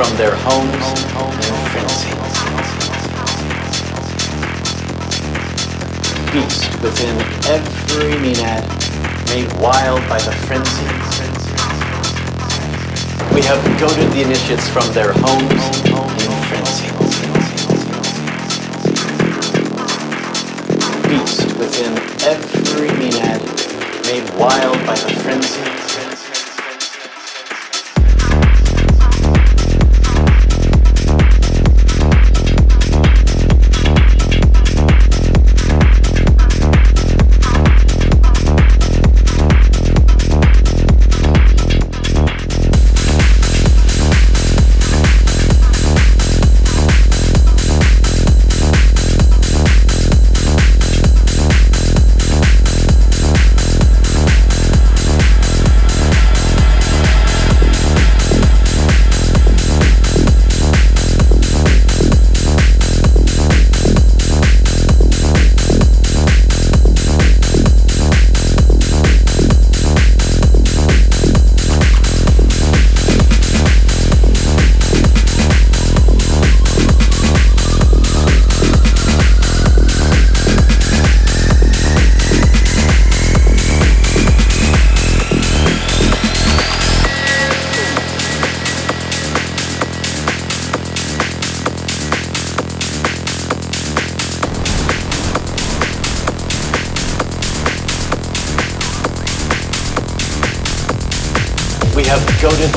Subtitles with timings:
[0.00, 2.08] from their homes in frenzy.
[6.32, 8.64] Beast within every monad,
[9.28, 10.88] made wild by the frenzy.
[13.34, 15.52] We have goaded the initiates from their homes
[16.24, 16.88] in frenzy.
[21.10, 21.92] Beast within
[22.24, 23.42] every monad,
[24.06, 26.39] made wild by the frenzy.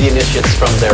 [0.08, 0.93] Initiates from their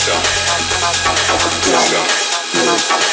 [0.00, 0.16] Russia.
[2.64, 3.09] Russia.